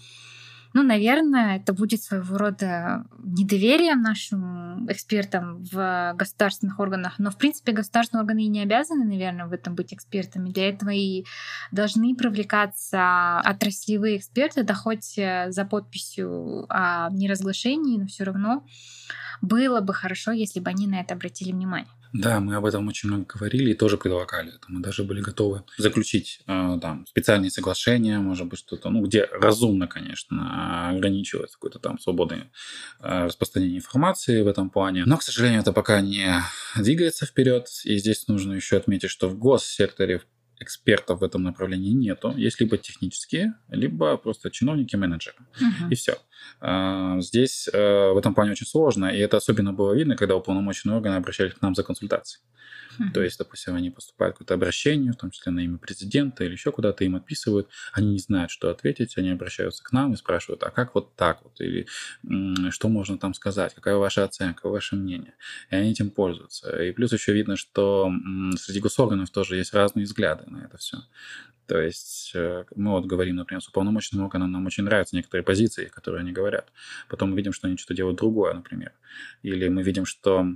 [0.74, 7.14] ну, наверное, это будет своего рода недоверием нашим экспертам в государственных органах.
[7.18, 10.50] Но, в принципе, государственные органы и не обязаны, наверное, в этом быть экспертами.
[10.50, 11.24] Для этого и
[11.70, 18.66] должны привлекаться отраслевые эксперты, да хоть э, за подписью о неразглашении, но все равно
[19.42, 21.88] было бы хорошо, если бы они на это обратили внимание.
[22.14, 24.66] Да, мы об этом очень много говорили и тоже предлагали это.
[24.68, 29.88] Мы даже были готовы заключить э, там специальные соглашения, может быть, что-то, ну, где разумно,
[29.88, 32.52] конечно, ограничивать какое-то там свободное
[33.00, 35.02] э, распространение информации в этом плане.
[35.06, 36.40] Но, к сожалению, это пока не
[36.76, 37.66] двигается вперед.
[37.82, 40.22] И здесь нужно еще отметить, что в госсекторе,
[40.60, 42.32] экспертов в этом направлении нету.
[42.36, 45.36] Есть либо технические, либо просто чиновники-менеджеры.
[45.60, 45.90] Угу.
[45.90, 46.16] И все.
[46.60, 50.96] А, здесь э, в этом плане очень сложно, и это особенно было видно, когда уполномоченные
[50.96, 52.42] органы обращались к нам за консультацией.
[52.98, 53.12] Mm-hmm.
[53.12, 56.70] То есть, допустим, они поступают какое-то обращение, в том числе на имя президента или еще
[56.72, 60.70] куда-то им отписывают, они не знают, что ответить, они обращаются к нам и спрашивают, а
[60.70, 61.86] как вот так вот, или
[62.70, 65.34] что можно там сказать, какая ваша оценка, ваше мнение.
[65.70, 66.82] И они этим пользуются.
[66.82, 68.10] И плюс еще видно, что
[68.58, 70.98] среди госорганов тоже есть разные взгляды на это все.
[71.66, 75.86] То есть э, мы вот говорим, например, с уполномоченным органом, нам очень нравятся некоторые позиции,
[75.86, 76.72] которые они говорят.
[77.08, 78.92] Потом мы видим, что они что-то делают другое, например.
[79.42, 80.46] Или мы видим, что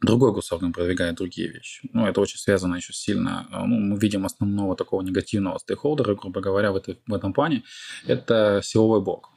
[0.00, 1.88] другой госорган продвигает другие вещи.
[1.92, 3.46] Ну, это очень связано еще сильно.
[3.50, 7.64] Ну, мы видим основного такого негативного стейкхолдера, грубо говоря, в, этой, в этом плане.
[8.06, 9.30] Это силовой блок.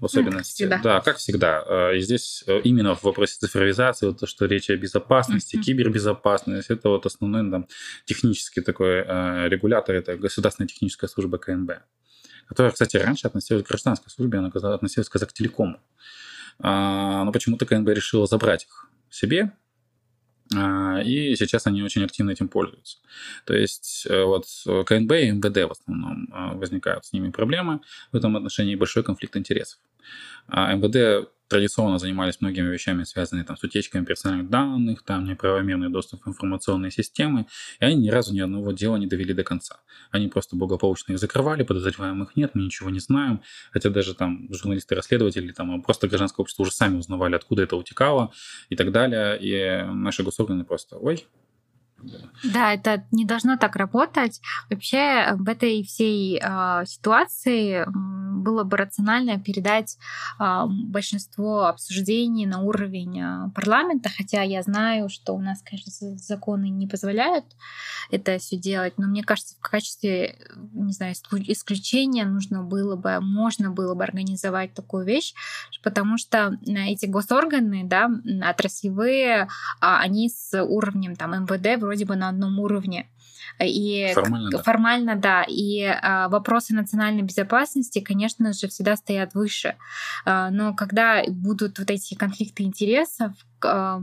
[0.00, 0.66] В особенности.
[0.68, 1.62] Как да, как всегда.
[1.66, 6.72] Э, и здесь э, именно в вопросе цифровизации, вот то, что речь о безопасности, кибербезопасности,
[6.72, 7.68] это вот основной ну, там,
[8.06, 11.72] технический такой э, регулятор, это Государственная техническая служба КНБ,
[12.48, 15.78] которая, кстати, раньше относилась к гражданской службе, она относилась к Казахтелекому.
[16.60, 19.52] А, но почему-то КНБ решила забрать их себе,
[21.04, 22.98] и сейчас они очень активно этим пользуются.
[23.44, 27.80] То есть э, вот КНБ и МВД в основном а, возникают с ними проблемы.
[28.12, 29.78] В этом отношении большой конфликт интересов.
[30.46, 36.24] А МВД традиционно занимались многими вещами, связанными там, с утечками персональных данных, там неправомерный доступ
[36.24, 37.46] в информационные системы,
[37.80, 39.76] и они ни разу ни одного дела не довели до конца.
[40.10, 45.52] Они просто благополучно их закрывали, подозреваемых нет, мы ничего не знаем, хотя даже там журналисты-расследователи,
[45.52, 48.32] там просто гражданское общество уже сами узнавали, откуда это утекало
[48.70, 51.26] и так далее, и наши госорганы просто, ой,
[52.42, 54.40] да, это не должно так работать.
[54.70, 59.96] Вообще в этой всей э, ситуации было бы рационально передать
[60.38, 66.68] э, большинство обсуждений на уровень э, парламента, хотя я знаю, что у нас, конечно, законы
[66.68, 67.44] не позволяют
[68.10, 70.36] это все делать, но мне кажется, в качестве,
[70.72, 75.34] не знаю, исключения нужно было бы, можно было бы организовать такую вещь,
[75.82, 78.10] потому что эти госорганы, да,
[78.48, 79.48] отраслевые,
[79.80, 83.08] они с уровнем там МВД вроде вроде бы на одном уровне.
[83.62, 84.62] И формально, да.
[84.62, 85.44] формально, да.
[85.48, 89.76] И а, вопросы национальной безопасности, конечно же, всегда стоят выше.
[90.24, 94.00] А, но когда будут вот эти конфликты интересов, а,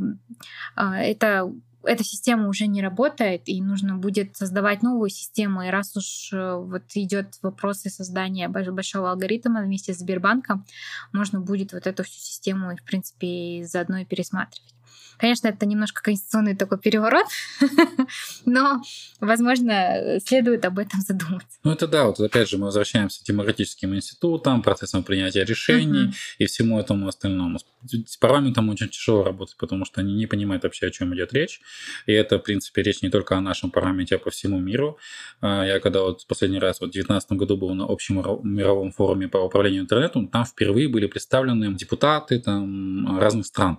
[0.76, 1.52] а, это
[1.84, 5.64] эта система уже не работает, и нужно будет создавать новую систему.
[5.64, 10.64] И раз уж э, вот идет вопросы создания большого алгоритма вместе с Сбербанком,
[11.12, 14.76] можно будет вот эту всю систему, в принципе, заодно и пересматривать.
[15.22, 17.28] Конечно, это немножко конституционный такой переворот,
[18.46, 18.82] но,
[19.20, 21.60] возможно, следует об этом задуматься.
[21.64, 26.36] Ну, это да, вот опять же мы возвращаемся к демократическим институтам, процессам принятия решений uh-huh.
[26.40, 27.60] и всему этому остальному.
[28.08, 31.62] С парламентом очень тяжело работать, потому что они не понимают вообще, о чем идет речь.
[32.08, 34.98] И это, в принципе, речь не только о нашем парламенте, а по всему миру.
[35.40, 39.28] А, я когда вот последний раз, вот в 2019 году был на общем мировом форуме
[39.28, 43.78] по управлению интернетом, там впервые были представлены депутаты там, разных стран.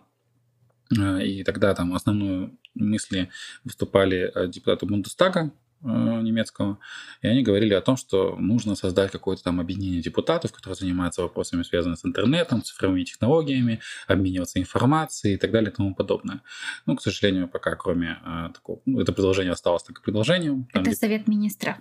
[0.99, 3.31] Э, и тогда там основную мысли
[3.65, 5.53] выступали э, депутаты Бундестага
[5.83, 6.79] э, немецкого,
[7.23, 11.63] и они говорили о том, что нужно создать какое-то там объединение депутатов, которые занимаются вопросами,
[11.63, 16.43] связанными с интернетом, цифровыми технологиями, обмениваться информацией и так далее и тому подобное.
[16.87, 18.19] Ну, к сожалению, пока кроме
[18.55, 20.69] такого, ну, это предложение осталось только предложением.
[20.73, 21.77] Это там, Совет министров,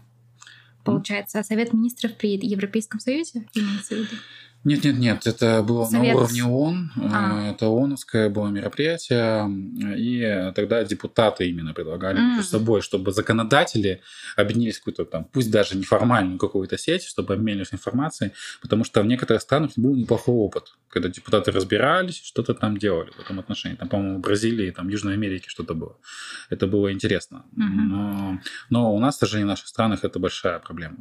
[0.84, 1.43] получается.
[1.43, 4.15] Совет министров при Европейском Союзе имеется в виду?
[4.63, 6.13] Нет, нет, нет, это было Совет...
[6.13, 7.50] на уровне ООН, а.
[7.50, 9.50] это ООНовское было мероприятие,
[9.97, 12.36] и тогда депутаты именно предлагали mm.
[12.36, 14.02] между собой, чтобы законодатели
[14.36, 19.41] объединились какую-то там, пусть даже неформальную какую-то сеть, чтобы обменивались информацией, потому что в некоторых
[19.41, 23.78] странах был неплохой опыт, когда депутаты разбирались, что-то там делали в этом отношении.
[23.78, 25.97] Там, по-моему, в Бразилии, там, в Южной Америке что-то было.
[26.52, 27.45] Это было интересно.
[27.58, 27.88] Mm-hmm.
[27.89, 30.97] Но, но у нас, к сожалению, в наших странах это большая проблема.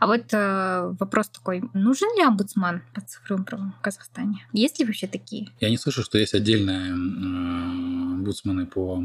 [0.00, 4.46] А вот э, вопрос такой, нужен ли омбудсман по цифровым правам в Казахстане?
[4.52, 5.48] Есть ли вообще такие?
[5.60, 9.04] Я не слышу, что есть отдельные э, по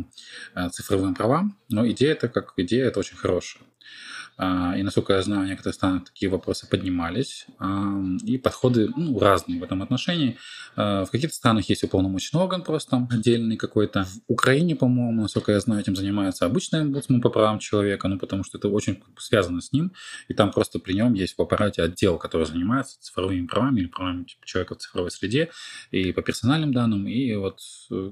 [0.55, 3.63] э, цифровым правам, но идея это как идея, это очень хорошая.
[4.41, 7.45] А, и, насколько я знаю, в некоторых странах такие вопросы поднимались,
[8.23, 10.37] и подходы ну, разные в этом отношении.
[10.77, 14.05] А, в каких-то странах есть уполномоченный орган просто отдельный какой-то.
[14.05, 18.45] В Украине, по-моему, насколько я знаю, этим занимается обычный омбудсмен по правам человека, ну, потому
[18.45, 19.91] что это очень связано с ним,
[20.29, 24.25] и там просто при нем есть в аппарате отдел, который занимается цифровыми правами или правами
[24.45, 25.49] человека в цифровой среде,
[25.91, 27.59] и по персональным данным, и вот,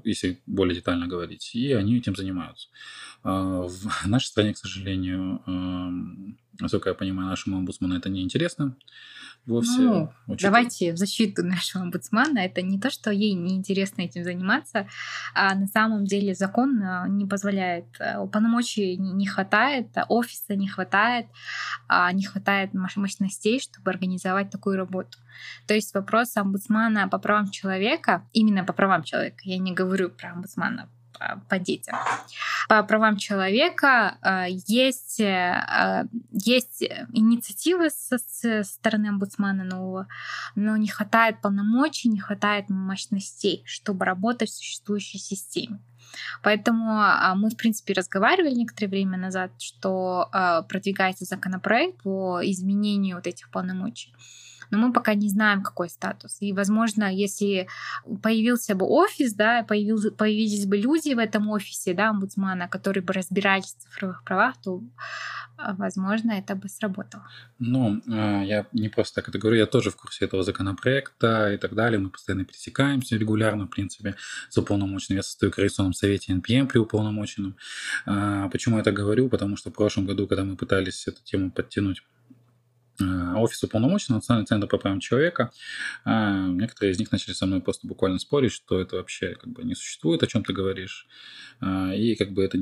[0.04, 2.68] если более детально говорить, и они этим занимаются.
[3.24, 5.42] А, в нашей стране, к сожалению,
[6.60, 8.76] насколько я понимаю, нашему омбудсману это не интересно
[9.48, 9.80] вовсе.
[9.80, 12.38] Ну, давайте в защиту нашего омбудсмана.
[12.38, 14.86] Это не то, что ей неинтересно этим заниматься,
[15.34, 17.86] а на самом деле закон а, не позволяет.
[17.98, 21.26] Э, полномочий не хватает, офиса не хватает,
[21.88, 25.18] а не хватает мощностей, чтобы организовать такую работу.
[25.66, 30.32] То есть вопрос омбудсмана по правам человека, именно по правам человека, я не говорю про
[30.32, 30.88] омбудсмана
[31.48, 31.96] по детям.
[32.68, 40.06] По правам человека э, есть, э, есть инициативы со, со стороны омбудсмана нового,
[40.54, 45.80] но не хватает полномочий, не хватает мощностей, чтобы работать в существующей системе.
[46.42, 53.16] Поэтому а, мы, в принципе, разговаривали некоторое время назад, что а, продвигается законопроект по изменению
[53.16, 54.14] вот этих полномочий
[54.70, 56.38] но мы пока не знаем, какой статус.
[56.40, 57.68] И, возможно, если
[58.22, 63.12] появился бы офис, да, появился, появились бы люди в этом офисе, да, омбудсмана, которые бы
[63.12, 64.82] разбирались в цифровых правах, то
[65.60, 67.26] а, возможно, это бы сработало.
[67.58, 71.56] Ну, а, я не просто так это говорю, я тоже в курсе этого законопроекта и
[71.56, 71.98] так далее.
[71.98, 74.14] Мы постоянно пересекаемся регулярно, в принципе,
[74.50, 75.16] с уполномоченным.
[75.16, 77.56] Я состою в Координационном совете НПМ при уполномоченном.
[78.06, 79.28] А, почему я это говорю?
[79.28, 82.02] Потому что в прошлом году, когда мы пытались эту тему подтянуть
[83.00, 85.50] офис уполномоченного Национальный центр по правам человека.
[86.04, 89.64] А, некоторые из них начали со мной просто буквально спорить, что это вообще как бы
[89.64, 91.06] не существует, о чем ты говоришь.
[91.60, 92.58] А, и как бы это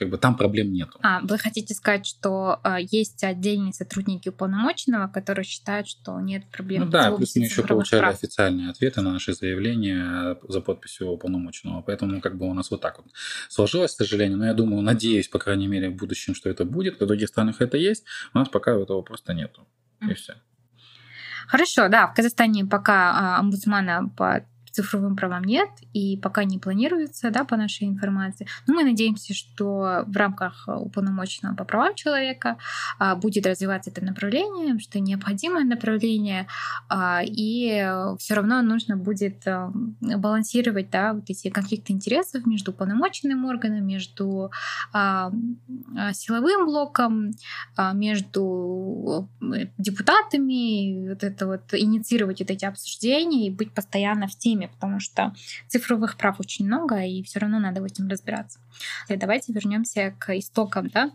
[0.00, 0.98] как бы там проблем нету.
[1.02, 6.86] А, вы хотите сказать, что э, есть отдельные сотрудники уполномоченного, которые считают, что нет проблем?
[6.86, 8.14] Ну да, плюс мы еще получали прав.
[8.14, 12.96] официальные ответы на наши заявления за подписью уполномоченного, поэтому как бы у нас вот так
[12.96, 13.08] вот
[13.50, 16.98] сложилось, к сожалению, но я думаю, надеюсь, по крайней мере, в будущем, что это будет,
[16.98, 19.68] в других странах это есть, у нас пока этого просто нету,
[20.00, 20.12] mm.
[20.12, 20.32] и все.
[21.46, 24.46] Хорошо, да, в Казахстане пока а, омбудсмана по
[24.80, 28.46] цифровым правам нет и пока не планируется, да, по нашей информации.
[28.66, 32.56] Но мы надеемся, что в рамках уполномоченного по правам человека
[32.98, 36.46] а, будет развиваться это направление, что необходимое направление,
[36.88, 43.44] а, и все равно нужно будет а, балансировать, да, вот эти конфликты интересов между уполномоченным
[43.44, 44.50] органом, между
[46.12, 47.32] силовым блоком,
[47.94, 49.28] между
[49.78, 55.34] депутатами, вот это вот инициировать вот эти обсуждения и быть постоянно в теме, потому что
[55.68, 58.60] цифровых прав очень много, и все равно надо в этом разбираться.
[59.08, 60.88] И давайте вернемся к истокам.
[60.88, 61.10] Да?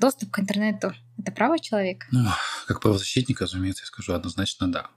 [0.00, 2.06] Доступ к интернету— это право человека?
[2.10, 2.28] Ну,
[2.66, 4.90] как правозащитник, разумеется, я скажу однозначно да.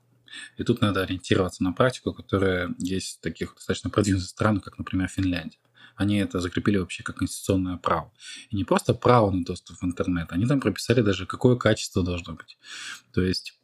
[0.58, 5.08] И тут надо ориентироваться на практику, которая есть в таких достаточно продвинутых странах, как, например,
[5.08, 5.58] Финляндия.
[5.96, 8.14] Они это закрепили вообще как конституционное право.
[8.50, 12.36] И не просто право на доступ в интернет, они там прописали даже, какое качество должно
[12.36, 12.58] быть.
[13.12, 13.59] То есть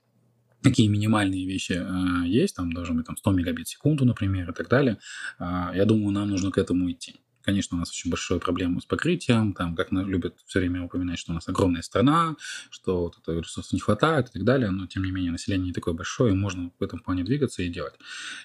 [0.62, 4.54] какие минимальные вещи э, есть, там должен быть там, 100 мегабит в секунду, например, и
[4.54, 4.98] так далее,
[5.40, 5.44] э,
[5.76, 7.16] я думаю, нам нужно к этому идти.
[7.46, 11.32] Конечно, у нас очень большая проблема с покрытием, там, как любят все время упоминать, что
[11.32, 12.36] у нас огромная страна,
[12.72, 15.74] что вот этого ресурсов не хватает и так далее, но, тем не менее, население не
[15.74, 17.94] такое большое, и можно в этом плане двигаться и делать.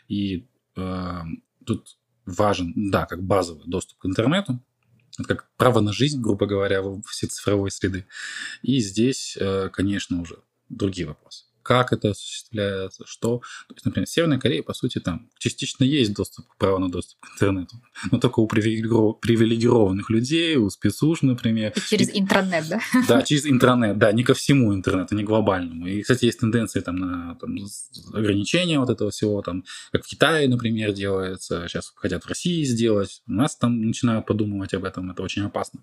[0.08, 0.46] И
[0.76, 1.20] э,
[1.64, 1.96] тут
[2.26, 4.62] важен, да, как базовый доступ к интернету,
[5.26, 8.06] как право на жизнь, грубо говоря, в все цифровой среды.
[8.60, 13.38] И здесь, э, конечно, уже другие вопросы как это осуществляется, что.
[13.68, 17.20] То есть, например, в Северной Корее, по сути, там частично есть доступ, право на доступ
[17.20, 17.76] к интернету,
[18.10, 21.72] но только у привилегированных людей, у спецслужб, например.
[21.88, 22.80] Через интернет, да?
[23.06, 25.86] Да, через интернет, да, не ко всему интернету, не глобальному.
[25.86, 27.56] И, кстати, есть тенденции там на там,
[28.14, 33.22] ограничение вот этого всего, там, как в Китае, например, делается, сейчас хотят в России сделать,
[33.28, 35.78] у нас там начинают подумывать об этом, это очень опасно.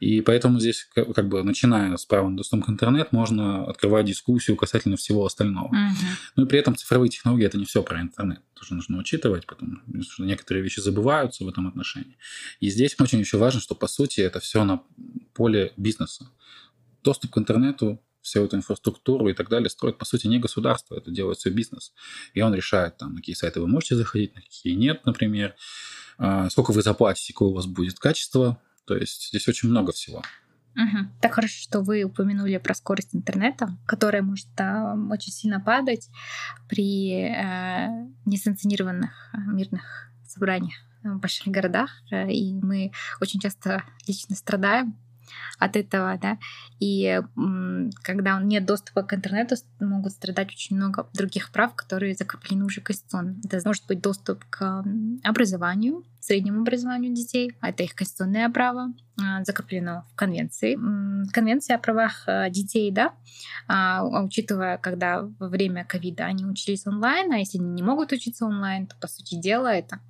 [0.00, 4.58] И поэтому здесь, как бы, начиная с права на доступ к интернету, можно открывать дискуссию
[4.58, 5.68] касательно всего всего остального.
[5.68, 6.06] Угу.
[6.36, 8.40] Ну и при этом цифровые технологии это не все про интернет.
[8.54, 12.16] Тоже нужно учитывать, потому что некоторые вещи забываются в этом отношении.
[12.60, 14.82] И здесь очень еще важно, что по сути это все на
[15.34, 16.28] поле бизнеса.
[17.02, 21.10] Доступ к интернету всю эту инфраструктуру и так далее строит, по сути, не государство, это
[21.10, 21.92] делает все бизнес.
[22.32, 25.54] И он решает, там, на какие сайты вы можете заходить, на какие нет, например,
[26.16, 28.58] а, сколько вы заплатите, какое у вас будет качество.
[28.86, 30.22] То есть здесь очень много всего.
[30.76, 31.06] Угу.
[31.20, 36.08] Так хорошо, что вы упомянули про скорость интернета, которая может да, очень сильно падать
[36.68, 41.90] при э, несанкционированных э, мирных собраниях в больших городах.
[42.10, 44.96] Э, и мы очень часто лично страдаем
[45.58, 46.38] от этого, да,
[46.80, 47.20] и
[48.02, 53.36] когда нет доступа к интернету, могут страдать очень много других прав, которые закреплены уже конституционно.
[53.42, 54.84] Это может быть доступ к
[55.22, 60.76] образованию, среднему образованию детей, а это их конституционное право, а, закреплено в конвенции.
[61.32, 63.12] Конвенция о правах а, детей, да,
[63.68, 68.44] а, учитывая, когда во время ковида они учились онлайн, а если они не могут учиться
[68.44, 70.00] онлайн, то, по сути дела, это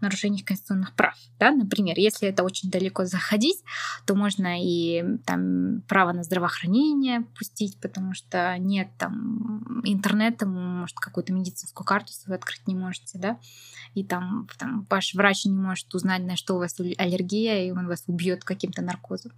[0.00, 1.14] нарушение их конституционных прав.
[1.38, 1.50] Да?
[1.50, 3.62] Например, если это очень далеко заходить,
[4.06, 11.32] то можно и там право на здравоохранение пустить, потому что нет там интернета, может, какую-то
[11.32, 13.38] медицинскую карту свою открыть не можете, да,
[13.94, 17.86] и там, там ваш врач не может узнать, на что у вас аллергия, и он
[17.88, 19.32] вас убьет каким-то наркозом.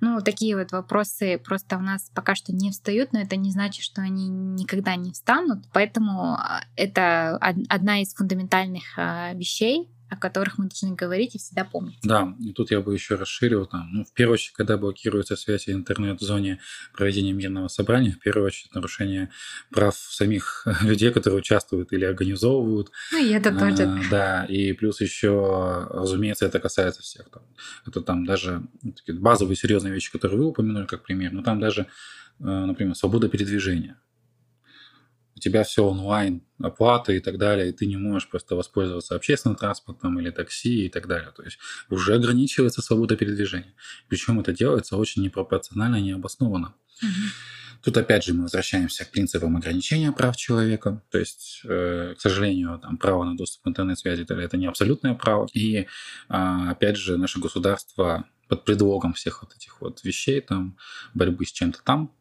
[0.00, 3.84] Ну, такие вот вопросы просто у нас пока что не встают, но это не значит,
[3.84, 5.64] что они никогда не встанут.
[5.72, 11.64] Поэтому а, это одна из фундаментальных а, вещей, о которых мы должны говорить и всегда
[11.64, 11.98] помнить.
[12.02, 15.68] Да, и тут я бы еще расширил там, ну, в первую очередь, когда блокируется связь
[15.68, 16.58] и интернет в зоне
[16.92, 19.30] проведения мирного собрания, в первую очередь нарушение
[19.70, 22.90] прав самих людей, которые участвуют или организовывают.
[23.12, 23.84] Ну, и это тоже.
[23.84, 27.30] А, да, и плюс еще, разумеется, это касается всех.
[27.30, 27.42] Там.
[27.86, 31.60] Это там даже ну, такие базовые серьезные вещи, которые вы упомянули как пример, но там
[31.60, 31.82] даже,
[32.40, 33.96] э, например, свобода передвижения
[35.40, 39.56] у тебя все онлайн, оплата и так далее, и ты не можешь просто воспользоваться общественным
[39.56, 41.32] транспортом или такси и так далее.
[41.34, 43.74] То есть уже ограничивается свобода передвижения.
[44.08, 46.74] Причем это делается очень непропорционально и необоснованно.
[47.02, 47.84] Угу.
[47.84, 51.02] Тут опять же мы возвращаемся к принципам ограничения прав человека.
[51.10, 55.48] То есть, э, к сожалению, там, право на доступ к интернет-связи это не абсолютное право.
[55.54, 55.86] И э,
[56.28, 60.76] опять же наше государство под предлогом всех вот этих вот вещей, там,
[61.14, 62.12] борьбы с чем-то там,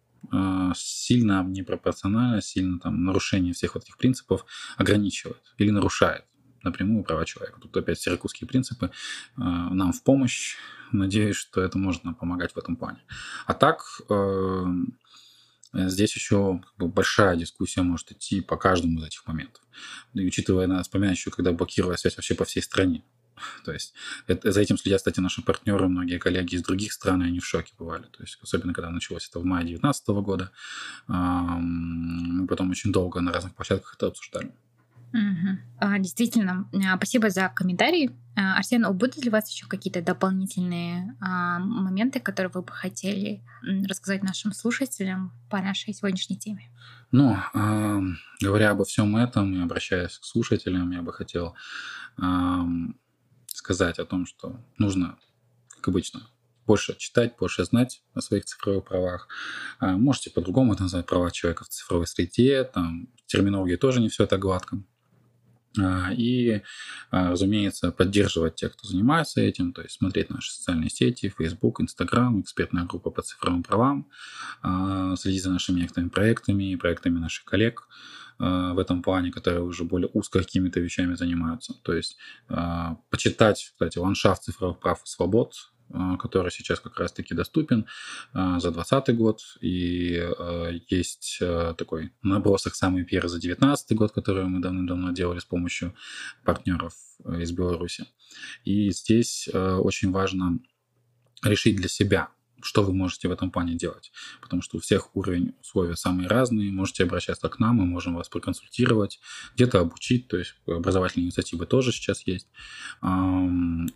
[0.76, 4.46] сильно непропорционально, сильно там нарушение всех вот этих принципов
[4.78, 6.26] ограничивает или нарушает
[6.64, 7.60] напрямую права человека.
[7.62, 8.92] Тут опять сиракузские принципы
[9.36, 10.56] а, нам в помощь.
[10.92, 13.04] Надеюсь, что это можно помогать в этом плане.
[13.46, 14.66] А так, э,
[15.74, 19.62] здесь еще как бы, большая дискуссия может идти по каждому из этих моментов.
[20.16, 23.04] И учитывая, надо вспоминать еще, когда блокировала связь вообще по всей стране.
[23.66, 23.94] То есть
[24.28, 27.46] это, за этим следят, кстати, наши партнеры, многие коллеги из других стран, и они в
[27.46, 28.04] шоке бывали.
[28.04, 30.52] То есть особенно, когда началось это в мае 2019 года.
[31.08, 34.52] Мы потом очень долго на разных площадках это обсуждали.
[35.14, 36.00] Угу.
[36.00, 38.12] Действительно, а, спасибо за комментарии.
[38.36, 43.42] А, Арсен, будут ли у вас еще какие-то дополнительные моменты, которые вы бы хотели
[43.88, 46.70] рассказать нашим слушателям по нашей сегодняшней теме?
[47.12, 47.36] Ну,
[48.40, 51.56] говоря обо всем этом и обращаясь к слушателям, я бы хотел
[53.70, 55.20] сказать о том, что нужно,
[55.70, 56.22] как обычно,
[56.66, 59.28] больше читать, больше знать о своих цифровых правах.
[59.80, 64.26] А, можете по-другому это назвать права человека в цифровой среде, там терминологии тоже не все
[64.26, 64.82] так гладко.
[65.80, 66.64] А, и,
[67.12, 72.42] а, разумеется, поддерживать тех, кто занимается этим, то есть смотреть наши социальные сети, Facebook, Instagram,
[72.42, 74.10] экспертная группа по цифровым правам,
[75.16, 77.88] следить за нашими некоторыми проектами проектами наших коллег,
[78.40, 81.74] в этом плане, которые уже более узко какими-то вещами занимаются.
[81.84, 82.18] То есть
[82.48, 82.56] э,
[83.10, 85.54] почитать, кстати, ландшафт цифровых прав и свобод,
[85.90, 87.86] э, который сейчас как раз-таки доступен
[88.34, 89.42] за 2020 год.
[89.60, 90.26] И
[90.88, 91.42] есть
[91.78, 95.94] такой набросок самый первый за 2019 год, который мы давным-давно делали с помощью
[96.46, 96.94] партнеров
[97.40, 98.06] из Беларуси.
[98.64, 100.60] И здесь очень важно
[101.44, 102.30] решить для себя,
[102.62, 104.12] что вы можете в этом плане делать.
[104.42, 106.72] Потому что у всех уровень условия самые разные.
[106.72, 109.20] Можете обращаться к нам, мы можем вас проконсультировать,
[109.56, 110.28] где-то обучить.
[110.28, 112.48] То есть образовательные инициативы тоже сейчас есть.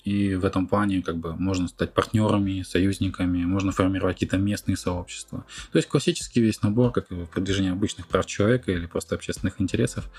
[0.03, 5.45] И в этом плане как бы можно стать партнерами, союзниками, можно формировать какие-то местные сообщества.
[5.71, 10.09] То есть классический весь набор, как и продвижение обычных прав человека или просто общественных интересов.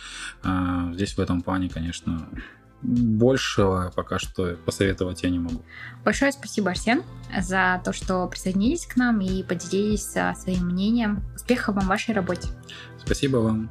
[0.43, 2.29] А, здесь в этом плане, конечно,
[2.85, 5.63] большего пока что посоветовать я не могу.
[6.05, 7.03] Большое спасибо, Арсен,
[7.41, 11.25] за то, что присоединились к нам и поделились своим мнением.
[11.35, 12.49] Успехов вам в вашей работе.
[12.99, 13.69] Спасибо вам.